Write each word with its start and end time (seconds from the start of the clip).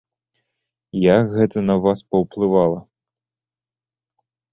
Як 1.17 1.25
гэта 1.35 1.57
на 1.69 1.75
вас 1.83 1.99
паўплывала? 2.13 2.79